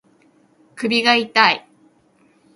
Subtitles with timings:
[0.73, 1.67] 首が痛い